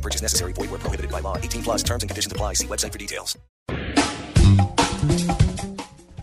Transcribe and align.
No 0.00 0.02
purchase 0.02 0.22
necessary. 0.22 0.52
Void 0.54 0.70
where 0.70 0.80
prohibited 0.80 1.10
by 1.10 1.20
law. 1.20 1.36
18 1.36 1.62
plus 1.62 1.82
terms 1.82 2.02
and 2.02 2.08
conditions 2.08 2.32
apply. 2.32 2.54
See 2.54 2.66
website 2.66 2.92
for 2.92 2.98
details. 2.98 3.38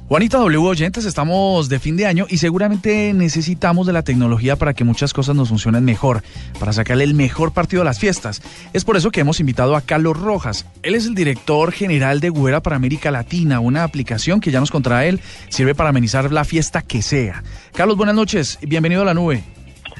Juanita 0.10 0.38
W. 0.38 0.66
Oyentes, 0.66 1.04
estamos 1.04 1.68
de 1.68 1.80
fin 1.80 1.98
de 1.98 2.06
año 2.06 2.28
y 2.30 2.38
seguramente 2.38 3.14
necesitamos 3.14 3.86
de 3.86 3.92
la 3.92 4.04
tecnología 4.04 4.56
para 4.56 4.74
que 4.74 4.86
muchas 4.86 5.12
cosas 5.14 5.36
nos 5.36 5.50
funcionen 5.50 5.84
mejor, 5.84 6.24
para 6.62 6.72
sacarle 6.72 7.04
el 7.04 7.14
mejor 7.14 7.52
partido 7.52 7.82
a 7.82 7.86
las 7.86 8.00
fiestas. 8.00 8.42
Es 8.72 8.86
por 8.86 8.96
eso 8.96 9.12
que 9.12 9.20
hemos 9.20 9.42
invitado 9.42 9.76
a 9.76 9.82
Carlos 9.82 10.18
Rojas. 10.18 10.66
Él 10.82 10.96
es 10.96 11.08
el 11.08 11.14
director 11.14 11.74
general 11.74 12.22
de 12.22 12.30
Güera 12.30 12.62
para 12.62 12.78
América 12.78 13.12
Latina, 13.12 13.60
una 13.60 13.84
aplicación 13.84 14.40
que 14.40 14.50
ya 14.50 14.62
nos 14.62 14.72
contra 14.72 15.06
él 15.06 15.20
sirve 15.50 15.76
para 15.76 15.90
amenizar 15.90 16.32
la 16.32 16.46
fiesta 16.46 16.82
que 16.82 17.02
sea. 17.02 17.44
Carlos, 17.74 17.98
buenas 17.98 18.16
noches, 18.16 18.60
bienvenido 18.62 19.02
a 19.02 19.06
la 19.06 19.14
nube. 19.14 19.44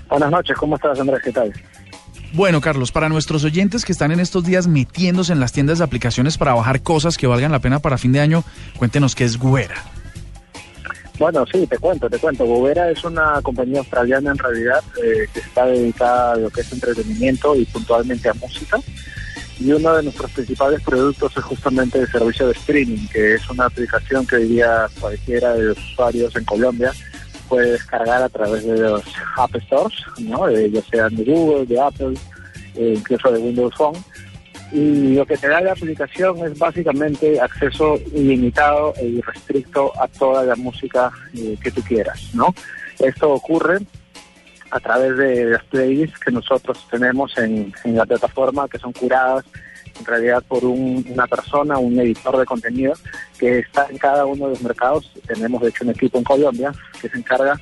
Buenas 0.10 0.32
noches, 0.32 0.56
¿cómo 0.58 0.78
estás 0.78 0.98
Andrés? 1.02 1.20
¿Qué 1.22 1.34
tal? 1.34 1.54
Bueno, 2.34 2.62
Carlos, 2.62 2.92
para 2.92 3.10
nuestros 3.10 3.44
oyentes 3.44 3.86
que 3.86 3.92
están 3.92 4.12
en 4.12 4.20
estos 4.20 4.44
días 4.44 4.68
metiéndose 4.68 5.34
en 5.34 5.40
las 5.40 5.54
tiendas 5.54 5.78
de 5.78 5.86
aplicaciones 5.86 6.38
para 6.38 6.54
bajar 6.54 6.82
cosas 6.82 7.18
que 7.18 7.26
valgan 7.26 7.52
la 7.52 7.60
pena 7.60 7.80
para 7.80 7.98
fin 7.98 8.12
de 8.12 8.20
año, 8.20 8.44
cuéntenos 8.78 9.16
qué 9.16 9.24
es 9.24 9.38
Güera. 9.38 9.84
Bueno, 11.18 11.46
sí, 11.52 11.66
te 11.66 11.80
cuento, 11.80 12.10
te 12.10 12.20
cuento. 12.20 12.46
Gubera 12.46 12.92
es 12.92 13.04
una 13.04 13.42
compañía 13.42 13.80
australiana 13.80 14.32
en 14.32 14.38
realidad 14.38 14.84
eh, 15.04 15.28
que 15.34 15.40
está 15.40 15.66
dedicada 15.66 16.34
a 16.34 16.36
lo 16.38 16.50
que 16.52 16.62
es 16.62 16.72
entretenimiento 16.72 17.56
y 17.56 17.66
puntualmente 17.66 18.30
a 18.30 18.34
música. 18.36 18.78
Y 19.60 19.72
uno 19.72 19.96
de 19.96 20.04
nuestros 20.04 20.30
principales 20.32 20.82
productos 20.82 21.36
es 21.36 21.44
justamente 21.44 21.98
el 21.98 22.08
servicio 22.12 22.46
de 22.46 22.54
streaming, 22.54 23.08
que 23.08 23.34
es 23.36 23.50
una 23.50 23.66
aplicación 23.66 24.28
que 24.28 24.36
hoy 24.36 24.48
día 24.48 24.88
cualquiera 25.00 25.56
de 25.56 25.64
los 25.64 25.78
usuarios 25.80 26.36
en 26.36 26.46
Colombia 26.46 26.94
puede 27.48 27.72
descargar 27.72 28.22
a 28.22 28.30
través 28.30 28.64
de 28.66 28.78
los 28.78 29.04
App 29.38 29.56
Stores, 29.56 29.98
¿no? 30.20 30.48
Eh, 30.48 30.70
ya 30.70 30.82
sean 30.82 31.16
de 31.16 31.24
Google, 31.24 31.66
de 31.66 31.80
Apple, 31.80 32.14
eh, 32.76 32.94
incluso 32.98 33.32
de 33.32 33.40
Windows 33.40 33.76
Phone 33.76 33.98
y 34.72 35.16
lo 35.16 35.26
que 35.26 35.38
te 35.38 35.48
da 35.48 35.62
la 35.62 35.72
aplicación 35.72 36.46
es 36.46 36.58
básicamente 36.58 37.40
acceso 37.40 37.98
ilimitado 38.14 38.94
e 38.98 39.06
irrestricto 39.06 39.94
a 40.00 40.08
toda 40.08 40.44
la 40.44 40.56
música 40.56 41.12
eh, 41.36 41.58
que 41.62 41.72
tú 41.72 41.82
quieras, 41.82 42.32
¿no? 42.34 42.54
Esto 43.00 43.32
ocurre 43.32 43.80
a 44.70 44.80
través 44.80 45.16
de 45.18 45.46
las 45.46 45.64
playlists 45.66 46.20
que 46.20 46.32
nosotros 46.32 46.86
tenemos 46.92 47.38
en, 47.38 47.74
la 47.86 48.06
plataforma, 48.06 48.68
que 48.68 48.78
son 48.78 48.92
curadas 48.92 49.46
en 49.98 50.06
realidad 50.06 50.44
por 50.46 50.66
una 50.66 51.26
persona, 51.28 51.78
un 51.78 51.98
editor 52.00 52.38
de 52.38 52.46
contenido, 52.46 52.94
que 53.38 53.60
está 53.60 53.88
en 53.90 53.98
cada 53.98 54.26
uno 54.26 54.46
de 54.46 54.52
los 54.52 54.62
mercados. 54.62 55.12
Tenemos 55.28 55.62
de 55.62 55.70
hecho 55.70 55.84
un 55.84 55.92
equipo 55.92 56.18
en 56.18 56.24
Colombia 56.24 56.72
que 57.02 57.10
se 57.10 57.18
encarga 57.18 57.60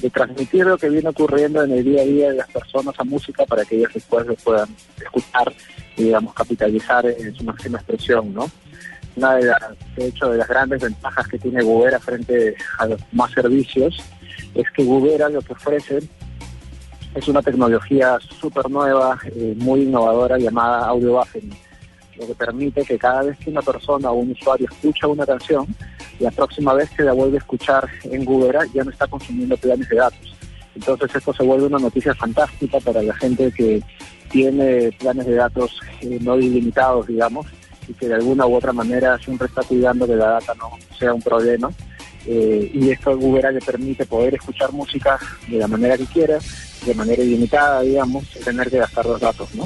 de 0.00 0.10
transmitir 0.10 0.64
lo 0.64 0.78
que 0.78 0.88
viene 0.88 1.08
ocurriendo 1.08 1.62
en 1.62 1.72
el 1.72 1.84
día 1.84 2.02
a 2.02 2.04
día 2.04 2.30
de 2.30 2.36
las 2.36 2.48
personas 2.48 2.94
a 2.98 3.04
música 3.04 3.44
para 3.44 3.64
que 3.64 3.76
ellas 3.76 3.92
después 3.92 4.26
lo 4.26 4.34
puedan 4.36 4.68
escuchar 4.98 5.52
y, 5.96 6.04
digamos, 6.04 6.32
capitalizar 6.34 7.06
en 7.06 7.34
su 7.34 7.44
máxima 7.44 7.78
expresión, 7.78 8.32
¿no? 8.32 8.50
Una 9.16 9.34
de 9.34 9.44
las, 9.44 9.60
de 9.96 10.06
hecho, 10.06 10.30
de 10.30 10.38
las 10.38 10.48
grandes 10.48 10.80
ventajas 10.80 11.28
que 11.28 11.38
tiene 11.38 11.62
Gubera 11.62 11.98
frente 11.98 12.54
a 12.78 12.88
más 13.12 13.30
servicios 13.32 14.02
es 14.54 14.70
que 14.70 14.84
Gubera 14.84 15.28
lo 15.28 15.42
que 15.42 15.52
ofrece 15.52 16.00
es 17.14 17.28
una 17.28 17.42
tecnología 17.42 18.18
súper 18.20 18.70
nueva, 18.70 19.18
eh, 19.24 19.54
muy 19.58 19.82
innovadora 19.82 20.38
llamada 20.38 20.86
audio 20.86 21.14
buffering, 21.18 21.52
lo 22.16 22.26
que 22.26 22.34
permite 22.34 22.82
que 22.84 22.98
cada 22.98 23.22
vez 23.22 23.38
que 23.38 23.50
una 23.50 23.62
persona 23.62 24.10
o 24.10 24.14
un 24.14 24.32
usuario 24.32 24.68
escucha 24.70 25.06
una 25.06 25.26
canción, 25.26 25.66
la 26.18 26.30
próxima 26.30 26.74
vez 26.74 26.90
que 26.90 27.02
la 27.02 27.12
vuelve 27.12 27.36
a 27.36 27.40
escuchar 27.40 27.88
en 28.04 28.24
Google 28.24 28.58
ya 28.74 28.84
no 28.84 28.90
está 28.90 29.06
consumiendo 29.06 29.56
planes 29.56 29.88
de 29.88 29.96
datos. 29.96 30.36
Entonces 30.74 31.14
esto 31.14 31.32
se 31.32 31.42
vuelve 31.42 31.66
una 31.66 31.78
noticia 31.78 32.14
fantástica 32.14 32.78
para 32.80 33.02
la 33.02 33.14
gente 33.14 33.50
que 33.52 33.82
tiene 34.30 34.92
planes 34.92 35.26
de 35.26 35.34
datos 35.34 35.80
eh, 36.02 36.18
no 36.20 36.38
ilimitados, 36.38 37.06
digamos, 37.06 37.46
y 37.88 37.92
que 37.94 38.08
de 38.08 38.14
alguna 38.14 38.46
u 38.46 38.54
otra 38.54 38.72
manera 38.72 39.18
siempre 39.18 39.48
está 39.48 39.62
cuidando 39.62 40.06
que 40.06 40.16
la 40.16 40.30
data 40.30 40.54
no 40.54 40.70
sea 40.98 41.12
un 41.12 41.22
problema. 41.22 41.70
Eh, 42.26 42.70
y 42.74 42.90
esto 42.90 43.16
Google 43.16 43.52
le 43.52 43.60
permite 43.60 44.04
poder 44.04 44.34
escuchar 44.34 44.72
música 44.72 45.18
de 45.48 45.58
la 45.58 45.66
manera 45.66 45.96
que 45.96 46.06
quiera, 46.06 46.38
de 46.84 46.94
manera 46.94 47.22
ilimitada, 47.22 47.80
digamos, 47.80 48.26
sin 48.28 48.42
tener 48.42 48.70
que 48.70 48.78
gastar 48.78 49.06
los 49.06 49.20
datos, 49.20 49.54
¿no? 49.54 49.64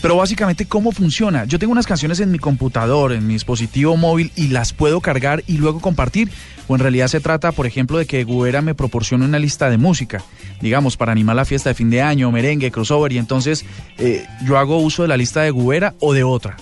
Pero 0.00 0.16
básicamente, 0.16 0.66
¿cómo 0.66 0.92
funciona? 0.92 1.44
Yo 1.44 1.58
tengo 1.58 1.72
unas 1.72 1.86
canciones 1.86 2.20
en 2.20 2.30
mi 2.30 2.38
computador, 2.38 3.12
en 3.12 3.26
mi 3.26 3.32
dispositivo 3.32 3.96
móvil, 3.96 4.30
y 4.36 4.48
las 4.48 4.72
puedo 4.72 5.00
cargar 5.00 5.42
y 5.46 5.58
luego 5.58 5.80
compartir. 5.80 6.30
O 6.68 6.74
en 6.74 6.80
realidad 6.80 7.08
se 7.08 7.20
trata, 7.20 7.50
por 7.50 7.66
ejemplo, 7.66 7.98
de 7.98 8.06
que 8.06 8.24
Guera 8.24 8.62
me 8.62 8.74
proporcione 8.74 9.24
una 9.24 9.38
lista 9.38 9.70
de 9.70 9.78
música, 9.78 10.22
digamos, 10.60 10.96
para 10.96 11.12
animar 11.12 11.34
la 11.34 11.44
fiesta 11.44 11.70
de 11.70 11.74
fin 11.74 11.90
de 11.90 12.02
año, 12.02 12.30
merengue, 12.30 12.70
crossover, 12.70 13.10
y 13.12 13.18
entonces 13.18 13.64
eh, 13.98 14.24
yo 14.44 14.58
hago 14.58 14.78
uso 14.78 15.02
de 15.02 15.08
la 15.08 15.16
lista 15.16 15.42
de 15.42 15.50
Guera 15.50 15.94
o 16.00 16.12
de 16.12 16.22
otra. 16.22 16.56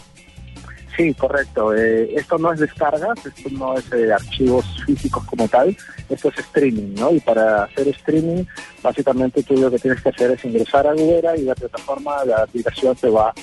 Sí, 0.97 1.13
correcto. 1.13 1.75
Eh, 1.75 2.15
esto 2.17 2.39
no 2.39 2.53
es 2.53 2.61
descargas, 2.61 3.19
esto 3.27 3.51
no 3.51 3.77
es 3.77 3.91
de 3.91 4.15
archivos 4.15 4.65
físicos 4.87 5.25
como 5.25 5.49
tal, 5.49 5.77
esto 6.09 6.29
es 6.29 6.39
streaming, 6.39 6.95
¿no? 6.95 7.13
Y 7.13 7.21
para 7.21 7.65
hacer 7.65 7.89
streaming, 7.89 8.45
básicamente 8.83 9.43
tú 9.43 9.57
lo 9.57 9.71
que 9.71 9.79
tienes 9.79 10.01
que 10.01 10.09
hacer 10.09 10.31
es 10.31 10.45
ingresar 10.45 10.87
a 10.87 10.93
Google 10.93 11.39
y 11.39 11.43
la 11.43 11.55
plataforma, 11.55 12.25
la 12.25 12.45
aplicación 12.45 12.97
te 12.97 13.11
va 13.11 13.35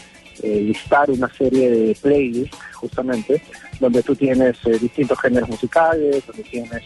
eh, 0.42 0.62
listar 0.62 1.12
una 1.12 1.32
serie 1.34 1.70
de 1.70 1.96
playlists, 2.02 2.58
justamente, 2.74 3.42
donde 3.80 4.02
tú 4.02 4.16
tienes 4.16 4.58
eh, 4.66 4.80
distintos 4.80 5.20
géneros 5.20 5.50
musicales, 5.50 6.26
donde 6.26 6.44
tienes 6.44 6.84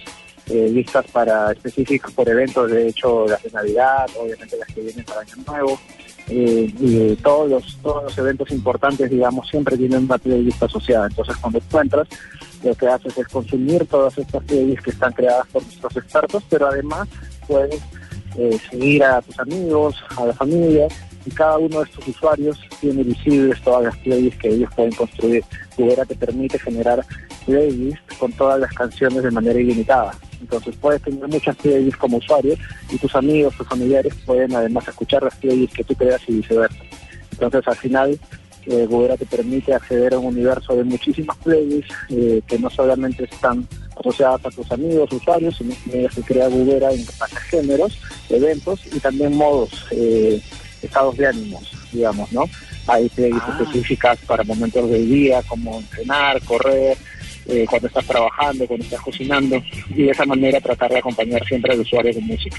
listas 0.50 1.06
para 1.12 1.52
específicos 1.52 2.14
por 2.14 2.30
eventos, 2.30 2.72
de 2.72 2.88
hecho, 2.88 3.28
las 3.28 3.44
de 3.44 3.52
Navidad, 3.52 4.10
obviamente 4.18 4.56
las 4.56 4.68
que 4.70 4.80
vienen 4.80 5.04
para 5.04 5.20
Año 5.20 5.36
Nuevo, 5.46 5.78
eh, 6.30 6.74
y 6.80 7.16
todos 7.18 7.50
los, 7.50 7.78
todos 7.82 8.04
los 8.04 8.18
eventos 8.18 8.52
importantes, 8.52 9.10
digamos, 9.10 9.48
siempre 9.48 9.78
tienen 9.78 10.04
una 10.04 10.18
playlist 10.18 10.62
asociada. 10.62 11.08
Entonces, 11.08 11.38
cuando 11.38 11.60
encuentras, 11.60 12.08
lo 12.64 12.76
que 12.76 12.88
haces 12.88 13.18
es 13.18 13.28
consumir 13.28 13.86
todas 13.88 14.18
estas 14.18 14.44
playlists 14.44 14.84
que 14.84 14.92
están 14.92 15.14
creadas 15.14 15.48
por 15.48 15.64
nuestros 15.64 15.96
expertos, 15.98 16.44
pero 16.50 16.68
además 16.68 17.08
puedes 17.48 17.82
eh, 18.38 18.58
seguir 18.70 19.04
a 19.04 19.22
tus 19.22 19.40
amigos, 19.40 19.96
a 20.16 20.26
la 20.26 20.34
familia, 20.34 20.88
y 21.26 21.32
cada 21.32 21.58
uno 21.58 21.80
de 21.80 21.86
estos 21.86 22.08
usuarios 22.08 22.58
tiene 22.80 23.04
visibles 23.04 23.62
todas 23.62 23.84
las 23.84 23.98
playlists 23.98 24.40
que 24.40 24.50
ellos 24.50 24.70
pueden 24.76 24.94
construir. 24.94 25.44
Kubera 25.76 26.06
te 26.06 26.16
permite 26.16 26.58
generar 26.58 27.06
playlists 27.46 28.18
con 28.18 28.32
todas 28.34 28.60
las 28.60 28.72
canciones 28.74 29.24
de 29.24 29.32
manera 29.32 29.60
ilimitada. 29.60 30.14
Entonces 30.40 30.76
puedes 30.80 31.02
tener 31.02 31.28
muchas 31.28 31.56
playlists 31.58 31.98
como 31.98 32.18
usuario 32.18 32.56
y 32.90 32.98
tus 32.98 33.14
amigos, 33.16 33.56
tus 33.58 33.68
familiares 33.68 34.14
pueden 34.26 34.56
además 34.56 34.88
escuchar 34.88 35.24
las 35.24 35.36
playlists 35.36 35.76
que 35.76 35.84
tú 35.84 35.96
creas 35.96 36.22
y 36.28 36.36
viceversa. 36.36 36.80
Entonces 37.32 37.68
al 37.68 37.76
final 37.76 38.20
eh, 38.68 39.16
te 39.18 39.26
permite 39.26 39.74
acceder 39.74 40.14
a 40.14 40.20
un 40.20 40.28
universo 40.28 40.76
de 40.76 40.84
muchísimas 40.84 41.38
playlists 41.38 41.94
eh, 42.10 42.42
que 42.46 42.60
no 42.60 42.70
solamente 42.70 43.24
están 43.24 43.68
asociadas 44.00 44.46
a 44.46 44.52
tus 44.52 44.72
amigos, 44.72 45.12
usuarios, 45.12 45.56
sino 45.58 45.74
que 45.86 46.08
se 46.10 46.22
crea 46.22 46.48
Gubera 46.48 46.92
en 46.92 47.06
géneros, 47.50 47.98
eventos 48.30 48.82
y 48.94 49.00
también 49.00 49.36
modos, 49.36 49.86
eh, 49.92 50.42
estados 50.82 51.18
de 51.18 51.28
ánimos, 51.28 51.72
digamos, 51.92 52.32
¿no? 52.32 52.44
Hay 52.88 53.10
playlists 53.10 53.48
ah. 53.48 53.58
específicas 53.62 54.20
para 54.28 54.44
momentos 54.44 54.90
del 54.90 55.08
día, 55.08 55.42
como 55.44 55.80
entrenar, 55.80 56.42
correr, 56.44 56.98
eh, 57.48 57.66
cuando 57.70 57.88
estás 57.88 58.06
trabajando, 58.06 58.68
cuando 58.68 58.84
estás 58.84 59.02
cocinando, 59.02 59.62
y 59.90 60.04
de 60.04 60.12
esa 60.12 60.26
manera 60.26 60.60
tratar 60.60 60.92
de 60.92 61.00
acompañar 61.00 61.46
siempre 61.46 61.74
al 61.74 61.80
usuario 61.80 62.14
con 62.14 62.28
música. 62.28 62.58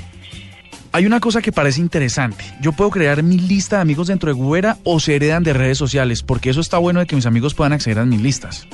Hay 0.99 1.07
una 1.07 1.21
cosa 1.21 1.41
que 1.41 1.53
parece 1.53 1.81
interesante. 1.81 2.43
Yo 2.61 2.73
puedo 2.73 2.91
crear 2.91 3.23
mi 3.23 3.39
lista 3.39 3.77
de 3.77 3.83
amigos 3.83 4.09
dentro 4.09 4.31
de 4.31 4.33
Gubera 4.33 4.79
o 4.83 4.99
se 4.99 5.15
heredan 5.15 5.45
de 5.45 5.53
redes 5.53 5.79
sociales, 5.79 6.25
porque 6.25 6.51
eso 6.51 6.61
está 6.61 6.77
bueno 6.79 6.99
de 6.99 7.07
que 7.07 7.15
mis 7.15 7.25
amigos 7.25 7.55
puedan 7.55 7.73
acceder 7.73 8.01
a 8.01 8.05
mis 8.05 8.21
listas. 8.21 8.67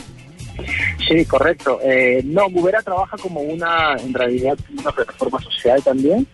Sí, 1.06 1.26
correcto. 1.26 1.80
Eh, 1.82 2.22
no, 2.24 2.48
Gubera 2.48 2.80
trabaja 2.80 3.18
como 3.18 3.42
una, 3.42 3.96
en 4.02 4.14
realidad, 4.14 4.56
una 4.72 4.90
plataforma 4.90 5.38
social 5.42 5.82
también. 5.82 6.26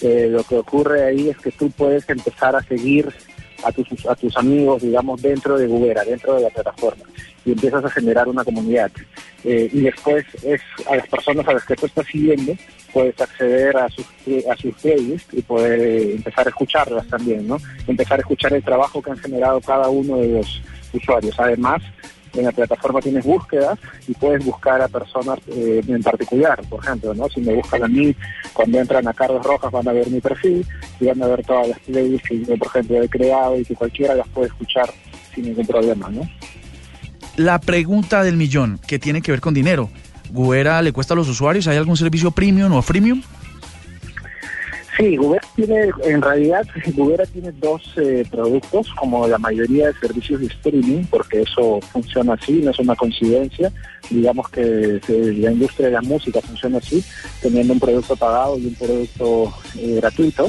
Eh, 0.00 0.28
lo 0.30 0.44
que 0.44 0.56
ocurre 0.56 1.04
ahí 1.04 1.28
es 1.28 1.36
que 1.36 1.50
tú 1.50 1.70
puedes 1.72 2.08
empezar 2.08 2.56
a 2.56 2.62
seguir 2.62 3.12
a 3.64 3.72
tus, 3.72 4.06
a 4.06 4.14
tus 4.14 4.36
amigos, 4.36 4.82
digamos, 4.82 5.20
dentro 5.22 5.58
de 5.58 5.66
Gubera, 5.66 6.04
dentro 6.04 6.34
de 6.34 6.42
la 6.42 6.50
plataforma 6.50 7.04
y 7.44 7.52
empiezas 7.52 7.84
a 7.84 7.90
generar 7.90 8.28
una 8.28 8.44
comunidad. 8.44 8.90
Eh, 9.44 9.68
y 9.72 9.80
después 9.80 10.24
es 10.42 10.60
a 10.88 10.96
las 10.96 11.06
personas 11.08 11.46
a 11.46 11.52
las 11.52 11.64
que 11.64 11.76
tú 11.76 11.86
estás 11.86 12.06
siguiendo, 12.06 12.54
puedes 12.92 13.20
acceder 13.20 13.76
a 13.76 13.88
sus, 13.90 14.06
a 14.50 14.56
sus 14.56 14.74
playlists 14.76 15.34
y 15.34 15.42
poder 15.42 16.12
empezar 16.12 16.46
a 16.46 16.50
escucharlas 16.50 17.06
también, 17.08 17.46
¿no? 17.46 17.58
Empezar 17.86 18.18
a 18.18 18.22
escuchar 18.22 18.54
el 18.54 18.62
trabajo 18.62 19.02
que 19.02 19.10
han 19.10 19.18
generado 19.18 19.60
cada 19.60 19.88
uno 19.88 20.16
de 20.18 20.28
los 20.28 20.62
usuarios. 20.92 21.34
Además, 21.38 21.82
en 22.34 22.44
la 22.44 22.52
plataforma 22.52 23.00
tienes 23.00 23.24
búsquedas 23.24 23.78
y 24.08 24.14
puedes 24.14 24.44
buscar 24.44 24.80
a 24.82 24.88
personas 24.88 25.38
eh, 25.48 25.82
en 25.86 26.02
particular, 26.02 26.60
por 26.68 26.82
ejemplo, 26.82 27.14
¿no? 27.14 27.28
Si 27.28 27.40
me 27.40 27.54
buscan 27.54 27.84
a 27.84 27.88
mí, 27.88 28.14
cuando 28.52 28.78
entran 28.78 29.06
a 29.08 29.12
Carlos 29.12 29.44
Rojas 29.44 29.70
van 29.70 29.88
a 29.88 29.92
ver 29.92 30.10
mi 30.10 30.20
perfil 30.20 30.66
y 31.00 31.06
van 31.06 31.22
a 31.22 31.26
ver 31.26 31.44
todas 31.44 31.68
las 31.68 31.78
playlists 31.80 32.28
que 32.28 32.44
yo, 32.44 32.56
por 32.56 32.68
ejemplo, 32.68 33.02
he 33.02 33.08
creado 33.08 33.58
y 33.58 33.64
que 33.64 33.74
cualquiera 33.74 34.14
las 34.14 34.28
puede 34.28 34.48
escuchar 34.48 34.90
sin 35.34 35.44
ningún 35.44 35.66
problema, 35.66 36.08
¿no? 36.10 36.28
La 37.36 37.60
pregunta 37.60 38.22
del 38.22 38.36
millón, 38.36 38.78
que 38.86 38.98
tiene 38.98 39.20
que 39.20 39.32
ver 39.32 39.40
con 39.40 39.54
dinero. 39.54 39.90
¿Gubera 40.30 40.82
le 40.82 40.92
cuesta 40.92 41.14
a 41.14 41.16
los 41.16 41.28
usuarios? 41.28 41.66
¿Hay 41.66 41.76
algún 41.76 41.96
servicio 41.96 42.30
premium 42.30 42.72
o 42.72 42.82
freemium? 42.82 43.22
Sí, 44.96 45.16
Gubera 45.16 45.43
tiene, 45.54 45.90
en 46.04 46.22
realidad, 46.22 46.66
Gubera 46.94 47.24
tiene 47.26 47.52
dos 47.52 47.82
eh, 47.96 48.24
productos, 48.30 48.88
como 48.94 49.26
la 49.26 49.38
mayoría 49.38 49.88
de 49.88 49.94
servicios 49.94 50.40
de 50.40 50.46
streaming, 50.46 51.04
porque 51.04 51.42
eso 51.42 51.80
funciona 51.92 52.34
así, 52.34 52.54
no 52.54 52.70
es 52.70 52.78
una 52.78 52.96
coincidencia. 52.96 53.72
Digamos 54.10 54.48
que 54.50 55.00
la 55.08 55.52
industria 55.52 55.86
de 55.86 55.92
la 55.94 56.02
música 56.02 56.40
funciona 56.40 56.78
así, 56.78 57.02
teniendo 57.40 57.72
un 57.72 57.80
producto 57.80 58.16
pagado 58.16 58.58
y 58.58 58.66
un 58.66 58.74
producto 58.74 59.54
eh, 59.78 59.94
gratuito. 59.96 60.48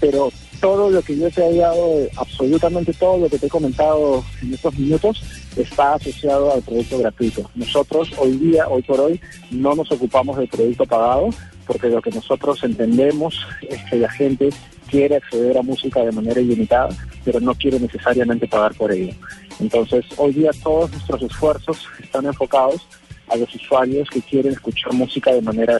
Pero 0.00 0.32
todo 0.62 0.90
lo 0.90 1.02
que 1.02 1.18
yo 1.18 1.28
te 1.28 1.44
he 1.44 1.56
dado, 1.56 2.06
absolutamente 2.16 2.92
todo 2.92 3.18
lo 3.18 3.28
que 3.28 3.36
te 3.36 3.46
he 3.46 3.50
comentado 3.50 4.24
en 4.40 4.54
estos 4.54 4.78
minutos, 4.78 5.20
está 5.56 5.94
asociado 5.94 6.54
al 6.54 6.62
producto 6.62 6.98
gratuito. 6.98 7.50
Nosotros 7.56 8.12
hoy 8.16 8.36
día, 8.36 8.68
hoy 8.68 8.80
por 8.82 9.00
hoy, 9.00 9.20
no 9.50 9.74
nos 9.74 9.90
ocupamos 9.90 10.36
del 10.36 10.46
producto 10.46 10.86
pagado, 10.86 11.30
porque 11.66 11.88
lo 11.88 12.00
que 12.00 12.12
nosotros 12.12 12.62
entendemos 12.62 13.44
es 13.68 13.82
que 13.90 13.96
la 13.96 14.08
gente 14.08 14.50
quiere 14.88 15.16
acceder 15.16 15.58
a 15.58 15.62
música 15.62 16.04
de 16.04 16.12
manera 16.12 16.40
ilimitada, 16.40 16.90
pero 17.24 17.40
no 17.40 17.56
quiere 17.56 17.80
necesariamente 17.80 18.46
pagar 18.46 18.72
por 18.74 18.92
ello. 18.92 19.14
Entonces, 19.58 20.04
hoy 20.16 20.32
día 20.32 20.52
todos 20.62 20.92
nuestros 20.92 21.22
esfuerzos 21.22 21.88
están 22.00 22.26
enfocados 22.26 22.86
a 23.28 23.36
los 23.36 23.52
usuarios 23.52 24.08
que 24.10 24.20
quieren 24.20 24.52
escuchar 24.52 24.92
música 24.92 25.32
de 25.32 25.42
manera 25.42 25.76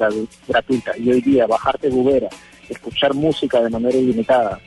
gratuita. 0.48 0.98
Y 0.98 1.08
hoy 1.10 1.20
día, 1.20 1.46
bajarte 1.46 1.88
Gubera, 1.88 2.30
escuchar 2.68 3.14
música 3.14 3.60
de 3.60 3.70
manera 3.70 3.96
ilimitada, 3.96 4.60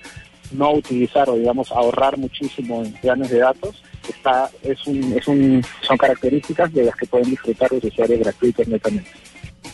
no 0.52 0.74
utilizar 0.74 1.30
o, 1.30 1.36
digamos, 1.36 1.72
ahorrar 1.72 2.18
muchísimo 2.18 2.84
en 2.84 2.94
planes 2.94 3.30
de 3.30 3.40
datos, 3.40 3.82
está, 4.08 4.50
es 4.64 4.86
un, 4.86 5.14
es 5.14 5.28
un, 5.28 5.64
son 5.82 5.98
características 5.98 6.72
de 6.74 6.84
las 6.86 6.96
que 6.96 7.06
pueden 7.06 7.30
disfrutar 7.30 7.72
los 7.72 7.84
usuarios 7.84 8.20
gratuitos 8.20 8.68
netamente. 8.68 9.10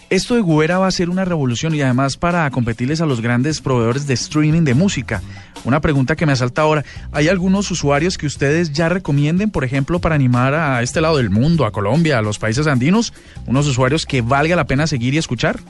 Esto 0.09 0.35
de 0.35 0.41
Gubera 0.41 0.77
va 0.77 0.87
a 0.87 0.91
ser 0.91 1.09
una 1.09 1.23
revolución 1.23 1.73
y 1.73 1.81
además 1.81 2.17
para 2.17 2.49
competirles 2.51 2.99
a 2.99 3.05
los 3.05 3.21
grandes 3.21 3.61
proveedores 3.61 4.07
de 4.07 4.13
streaming 4.13 4.63
de 4.63 4.73
música. 4.73 5.21
Una 5.63 5.79
pregunta 5.79 6.17
que 6.17 6.25
me 6.25 6.33
asalta 6.33 6.63
ahora, 6.63 6.83
¿hay 7.13 7.29
algunos 7.29 7.71
usuarios 7.71 8.17
que 8.17 8.25
ustedes 8.25 8.73
ya 8.73 8.89
recomienden, 8.89 9.51
por 9.51 9.63
ejemplo, 9.63 9.99
para 9.99 10.15
animar 10.15 10.53
a 10.53 10.81
este 10.81 10.99
lado 10.99 11.17
del 11.17 11.29
mundo, 11.29 11.65
a 11.65 11.71
Colombia, 11.71 12.17
a 12.17 12.21
los 12.21 12.39
países 12.39 12.67
andinos, 12.67 13.13
unos 13.45 13.67
usuarios 13.67 14.05
que 14.05 14.21
valga 14.21 14.57
la 14.57 14.65
pena 14.65 14.85
seguir 14.85 15.13
y 15.13 15.17
escuchar? 15.17 15.61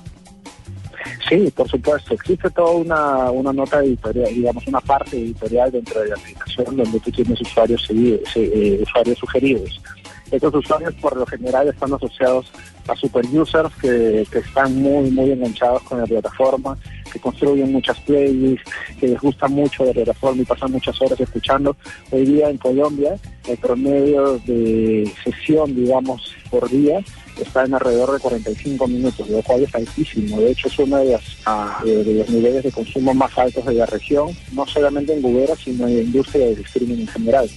Sí, 1.32 1.50
por 1.56 1.70
supuesto. 1.70 2.14
Existe 2.14 2.50
toda 2.50 2.72
una, 2.72 3.32
una 3.32 3.54
nota 3.54 3.80
editorial, 3.80 4.34
digamos, 4.34 4.68
una 4.68 4.82
parte 4.82 5.16
editorial 5.16 5.72
dentro 5.72 6.02
de 6.02 6.10
la 6.10 6.16
aplicación 6.16 6.76
donde 6.76 7.00
tú 7.00 7.10
tienes 7.10 7.40
usuarios, 7.40 7.88
eh, 7.90 8.80
usuarios 8.84 9.18
sugeridos. 9.18 9.82
Estos 10.30 10.54
usuarios 10.54 10.94
por 10.96 11.16
lo 11.16 11.26
general 11.26 11.70
están 11.70 11.94
asociados 11.94 12.52
a 12.86 12.96
super 12.98 13.26
users 13.28 13.74
que, 13.82 14.28
están 14.34 14.76
muy, 14.76 15.10
muy 15.10 15.32
enganchados 15.32 15.82
con 15.84 16.00
la 16.00 16.06
plataforma, 16.06 16.78
que 17.14 17.20
construyen 17.20 17.72
muchas 17.72 17.98
playlists, 18.02 18.70
que 19.00 19.08
les 19.08 19.22
gusta 19.22 19.48
mucho 19.48 19.86
la 19.86 19.94
plataforma 19.94 20.42
y 20.42 20.46
pasan 20.46 20.74
muchas 20.74 21.02
horas 21.02 21.18
escuchando. 21.18 21.78
Hoy 22.12 22.26
día 22.26 22.50
en 22.50 22.58
Colombia 22.58 23.16
el 23.48 23.58
promedio 23.58 24.38
de 24.40 25.10
sesión, 25.24 25.74
digamos, 25.76 26.36
por 26.52 26.70
día 26.70 27.00
está 27.42 27.64
en 27.64 27.74
alrededor 27.74 28.12
de 28.12 28.20
45 28.20 28.88
minutos, 28.88 29.28
lo 29.30 29.42
cual 29.42 29.64
es 29.64 29.74
altísimo. 29.74 30.40
De 30.40 30.52
hecho, 30.52 30.68
es 30.68 30.78
uno 30.78 30.98
de, 30.98 31.18
ah, 31.46 31.82
de, 31.84 32.14
los 32.14 32.30
niveles 32.30 32.64
de 32.64 32.72
consumo 32.72 33.14
más 33.14 33.36
altos 33.38 33.66
de 33.66 33.74
la 33.74 33.86
región, 33.88 34.30
no 34.52 34.68
solamente 34.68 35.14
en 35.14 35.22
Gubera, 35.22 35.56
sino 35.56 35.88
en 35.88 35.96
la 35.96 36.04
industria 36.04 36.46
del 36.48 36.60
streaming 36.60 37.00
en 37.00 37.08
general. 37.08 37.50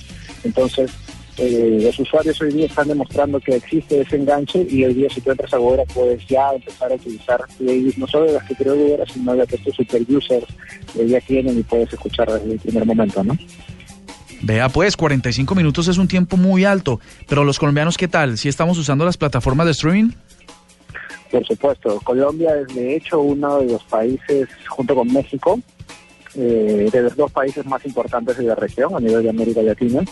Entonces, 0.44 0.90
eh, 1.36 1.80
los 1.82 1.98
usuarios 1.98 2.40
hoy 2.40 2.52
día 2.52 2.66
están 2.66 2.86
demostrando 2.86 3.40
que 3.40 3.56
existe 3.56 4.00
ese 4.00 4.14
enganche 4.14 4.64
y 4.70 4.84
hoy 4.84 4.94
día 4.94 5.10
si 5.10 5.20
tú 5.20 5.32
entras 5.32 5.52
a 5.52 5.56
Gobera 5.56 5.82
puedes 5.92 6.24
ya 6.28 6.52
empezar 6.52 6.92
a 6.92 6.94
utilizar 6.94 7.44
playlists 7.58 7.98
no 7.98 8.06
solo 8.06 8.26
de 8.26 8.34
las 8.34 8.44
que 8.44 8.54
creó 8.54 8.76
Gobera, 8.76 9.04
sino 9.12 9.32
de 9.32 9.38
las 9.38 9.48
que 9.48 9.56
estos 9.56 9.74
super 9.74 10.02
users 10.08 10.46
eh, 10.96 11.08
ya 11.08 11.20
tienen 11.22 11.58
y 11.58 11.62
puedes 11.64 11.92
escuchar 11.92 12.32
desde 12.32 12.52
el 12.52 12.60
primer 12.60 12.86
momento, 12.86 13.24
¿no? 13.24 13.36
Vea 14.46 14.68
pues, 14.68 14.94
45 14.94 15.54
minutos 15.54 15.88
es 15.88 15.96
un 15.96 16.06
tiempo 16.06 16.36
muy 16.36 16.66
alto, 16.66 17.00
pero 17.26 17.44
los 17.44 17.58
colombianos, 17.58 17.96
¿qué 17.96 18.08
tal? 18.08 18.36
¿Si 18.36 18.50
estamos 18.50 18.76
usando 18.76 19.06
las 19.06 19.16
plataformas 19.16 19.64
de 19.64 19.72
streaming? 19.72 20.10
Por 21.30 21.46
supuesto, 21.46 21.98
Colombia 22.04 22.54
es 22.60 22.74
de 22.74 22.94
hecho 22.94 23.20
uno 23.20 23.60
de 23.60 23.72
los 23.72 23.82
países, 23.84 24.46
junto 24.68 24.94
con 24.94 25.10
México, 25.10 25.58
eh, 26.36 26.88
de 26.92 27.02
los 27.02 27.16
dos 27.16 27.30
países 27.30 27.64
más 27.66 27.84
importantes 27.86 28.36
de 28.36 28.44
la 28.44 28.54
región 28.54 28.94
a 28.94 29.00
nivel 29.00 29.22
de 29.22 29.30
América 29.30 29.62
Latina. 29.62 30.02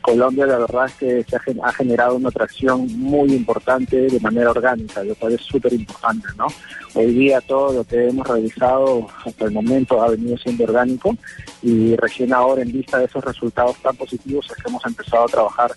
Colombia 0.00 0.46
la 0.46 0.58
verdad 0.58 0.86
es 0.86 0.94
que 0.94 1.24
se 1.24 1.36
ha, 1.62 1.72
generado 1.72 2.16
una 2.16 2.28
atracción 2.28 2.86
muy 2.98 3.32
importante 3.32 4.02
de 4.02 4.20
manera 4.20 4.50
orgánica, 4.50 5.02
lo 5.02 5.14
cual 5.14 5.32
es 5.32 5.40
súper 5.40 5.72
importante, 5.72 6.28
¿no? 6.36 6.46
Hoy 6.94 7.06
día 7.06 7.40
todo 7.40 7.72
lo 7.72 7.84
que 7.84 8.08
hemos 8.08 8.26
realizado 8.26 9.06
hasta 9.24 9.46
el 9.46 9.52
momento 9.52 10.02
ha 10.02 10.10
venido 10.10 10.36
siendo 10.36 10.64
orgánico 10.64 11.16
y 11.62 11.96
recién 11.96 12.34
ahora 12.34 12.62
en 12.62 12.70
vista 12.70 12.98
de 12.98 13.06
esos 13.06 13.24
resultados 13.24 13.76
tan 13.78 13.96
positivos 13.96 14.46
es 14.50 14.62
que 14.62 14.68
hemos 14.68 14.84
empezado 14.84 15.24
a 15.24 15.28
trabajar 15.28 15.72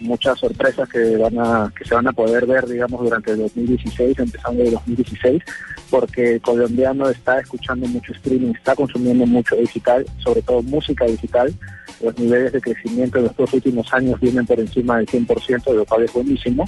muchas 0.00 0.38
sorpresas 0.38 0.88
que 0.88 1.16
van 1.16 1.38
a 1.38 1.72
que 1.76 1.84
se 1.84 1.94
van 1.94 2.08
a 2.08 2.12
poder 2.12 2.46
ver 2.46 2.66
digamos 2.66 3.02
durante 3.02 3.32
el 3.32 3.38
2016 3.38 4.18
empezando 4.18 4.62
el 4.62 4.72
2016 4.72 5.42
porque 5.90 6.34
el 6.34 6.40
colombiano 6.40 7.08
está 7.08 7.40
escuchando 7.40 7.86
mucho 7.86 8.12
streaming 8.12 8.52
está 8.54 8.74
consumiendo 8.74 9.26
mucho 9.26 9.56
digital 9.56 10.06
sobre 10.18 10.42
todo 10.42 10.62
música 10.62 11.04
digital. 11.06 11.52
Los 12.02 12.18
niveles 12.18 12.52
de 12.52 12.60
crecimiento 12.62 13.18
de 13.18 13.24
los 13.24 13.36
dos 13.36 13.52
últimos 13.52 13.92
años 13.92 14.18
vienen 14.20 14.46
por 14.46 14.58
encima 14.58 14.96
del 14.96 15.06
100% 15.06 15.74
lo 15.74 15.84
cual 15.84 16.04
es 16.04 16.12
buenísimo. 16.12 16.64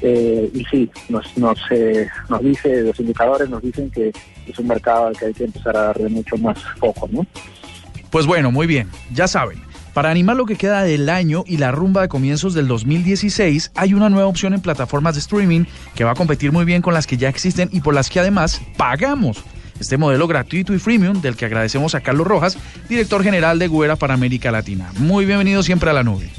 Eh, 0.00 0.50
y 0.54 0.64
sí 0.66 0.90
nos 1.08 1.36
nos 1.36 1.58
eh, 1.70 2.08
nos 2.28 2.40
dice 2.40 2.82
los 2.82 3.00
indicadores 3.00 3.48
nos 3.48 3.60
dicen 3.60 3.90
que 3.90 4.12
es 4.46 4.58
un 4.58 4.68
mercado 4.68 5.08
al 5.08 5.18
que 5.18 5.26
hay 5.26 5.34
que 5.34 5.44
empezar 5.44 5.76
a 5.76 5.82
darle 5.86 6.08
mucho 6.08 6.36
más 6.36 6.56
foco 6.78 7.08
no 7.10 7.26
pues 8.08 8.24
bueno 8.24 8.52
muy 8.52 8.68
bien 8.68 8.88
ya 9.12 9.26
saben 9.26 9.60
para 9.94 10.10
animar 10.10 10.36
lo 10.36 10.46
que 10.46 10.56
queda 10.56 10.82
del 10.82 11.08
año 11.08 11.44
y 11.46 11.56
la 11.56 11.70
rumba 11.70 12.02
de 12.02 12.08
comienzos 12.08 12.54
del 12.54 12.68
2016, 12.68 13.72
hay 13.74 13.94
una 13.94 14.10
nueva 14.10 14.28
opción 14.28 14.54
en 14.54 14.60
plataformas 14.60 15.14
de 15.14 15.20
streaming 15.20 15.64
que 15.94 16.04
va 16.04 16.12
a 16.12 16.16
competir 16.16 16.52
muy 16.52 16.64
bien 16.64 16.82
con 16.82 16.94
las 16.94 17.06
que 17.06 17.16
ya 17.16 17.28
existen 17.28 17.68
y 17.72 17.80
por 17.80 17.94
las 17.94 18.10
que 18.10 18.20
además 18.20 18.60
pagamos. 18.76 19.42
Este 19.80 19.96
modelo 19.96 20.26
gratuito 20.26 20.74
y 20.74 20.78
freemium 20.78 21.20
del 21.20 21.36
que 21.36 21.44
agradecemos 21.44 21.94
a 21.94 22.00
Carlos 22.00 22.26
Rojas, 22.26 22.58
director 22.88 23.22
general 23.22 23.58
de 23.58 23.68
Guera 23.68 23.96
para 23.96 24.14
América 24.14 24.50
Latina. 24.50 24.90
Muy 24.98 25.24
bienvenido 25.24 25.62
siempre 25.62 25.90
a 25.90 25.92
la 25.92 26.02
nube. 26.02 26.30